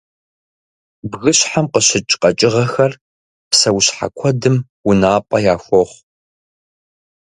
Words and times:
Бгыщхьэм 1.09 1.65
къыщыкӏ 1.73 2.13
къэкӏыгъэхэр 2.21 2.91
псэущхьэ 3.49 4.07
куэдым 4.17 4.55
унапӏэ 4.89 5.37
яхохъу. 5.53 5.87